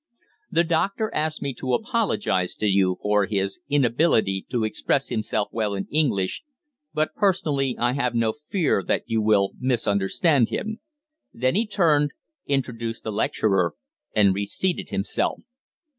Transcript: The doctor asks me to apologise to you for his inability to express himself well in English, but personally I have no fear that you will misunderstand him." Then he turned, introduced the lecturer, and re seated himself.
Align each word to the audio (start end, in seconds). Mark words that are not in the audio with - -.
The 0.49 0.63
doctor 0.63 1.13
asks 1.13 1.43
me 1.43 1.53
to 1.53 1.75
apologise 1.75 2.55
to 2.55 2.65
you 2.65 2.97
for 3.03 3.27
his 3.27 3.59
inability 3.69 4.47
to 4.49 4.63
express 4.63 5.09
himself 5.09 5.49
well 5.51 5.75
in 5.75 5.85
English, 5.91 6.41
but 6.91 7.13
personally 7.13 7.75
I 7.77 7.93
have 7.93 8.15
no 8.15 8.31
fear 8.33 8.81
that 8.81 9.03
you 9.05 9.21
will 9.21 9.51
misunderstand 9.59 10.49
him." 10.49 10.79
Then 11.31 11.53
he 11.53 11.67
turned, 11.67 12.13
introduced 12.47 13.03
the 13.03 13.11
lecturer, 13.11 13.75
and 14.15 14.33
re 14.33 14.47
seated 14.47 14.89
himself. 14.89 15.41